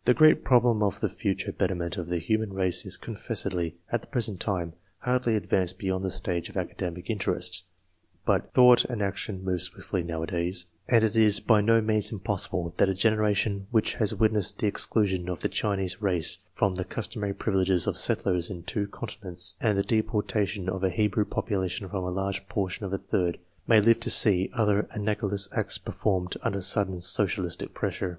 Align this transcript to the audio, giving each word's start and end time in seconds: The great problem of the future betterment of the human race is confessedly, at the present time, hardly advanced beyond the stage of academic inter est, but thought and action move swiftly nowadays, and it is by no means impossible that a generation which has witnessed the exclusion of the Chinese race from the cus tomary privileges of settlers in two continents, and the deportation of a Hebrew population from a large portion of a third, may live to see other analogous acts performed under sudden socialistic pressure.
The 0.06 0.14
great 0.14 0.44
problem 0.44 0.82
of 0.82 0.98
the 0.98 1.08
future 1.08 1.52
betterment 1.52 1.96
of 1.96 2.08
the 2.08 2.18
human 2.18 2.52
race 2.52 2.84
is 2.84 2.96
confessedly, 2.96 3.76
at 3.92 4.00
the 4.00 4.08
present 4.08 4.40
time, 4.40 4.72
hardly 4.98 5.36
advanced 5.36 5.78
beyond 5.78 6.04
the 6.04 6.10
stage 6.10 6.48
of 6.48 6.56
academic 6.56 7.08
inter 7.08 7.36
est, 7.36 7.62
but 8.26 8.52
thought 8.52 8.84
and 8.86 9.00
action 9.00 9.44
move 9.44 9.62
swiftly 9.62 10.02
nowadays, 10.02 10.66
and 10.88 11.04
it 11.04 11.14
is 11.14 11.38
by 11.38 11.60
no 11.60 11.80
means 11.80 12.10
impossible 12.10 12.74
that 12.78 12.88
a 12.88 12.94
generation 12.94 13.68
which 13.70 13.94
has 13.94 14.12
witnessed 14.12 14.58
the 14.58 14.66
exclusion 14.66 15.28
of 15.28 15.40
the 15.40 15.48
Chinese 15.48 16.02
race 16.02 16.38
from 16.52 16.74
the 16.74 16.84
cus 16.84 17.06
tomary 17.06 17.38
privileges 17.38 17.86
of 17.86 17.96
settlers 17.96 18.50
in 18.50 18.64
two 18.64 18.88
continents, 18.88 19.54
and 19.60 19.78
the 19.78 19.84
deportation 19.84 20.68
of 20.68 20.82
a 20.82 20.90
Hebrew 20.90 21.24
population 21.24 21.88
from 21.88 22.02
a 22.02 22.10
large 22.10 22.48
portion 22.48 22.84
of 22.86 22.92
a 22.92 22.98
third, 22.98 23.38
may 23.68 23.80
live 23.80 24.00
to 24.00 24.10
see 24.10 24.50
other 24.52 24.88
analogous 24.90 25.48
acts 25.56 25.78
performed 25.78 26.36
under 26.42 26.60
sudden 26.60 27.00
socialistic 27.00 27.72
pressure. 27.72 28.18